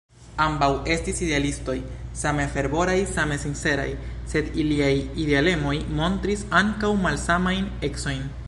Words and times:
Ambaŭ 0.43 0.67
estis 0.93 1.19
idealistoj, 1.25 1.75
same 2.21 2.47
fervoraj, 2.55 2.97
same 3.17 3.37
sinceraj; 3.45 3.87
sed 4.33 4.49
iliaj 4.65 4.91
idealemoj 5.27 5.77
montris 6.01 6.47
ankaŭ 6.65 6.95
malsamajn 7.09 7.75
ecojn. 7.91 8.31